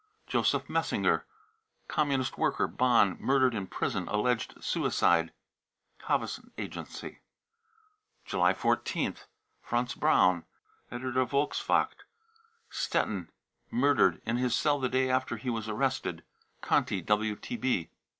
[0.25, 1.27] Joseph messinger,
[1.87, 5.31] Communist worker, Bonn, murdered ki prison, alleged suicide.
[6.07, 7.11] (Havas agency.)•;
[8.25, 9.27] July 14th.
[9.61, 10.43] franz braun,
[10.89, 12.05] editor of Volkswackt,
[12.71, 13.29] Stettin,
[13.69, 16.23] murdered in his cell the day after he was arrested.
[16.61, 17.89] (Conti WTB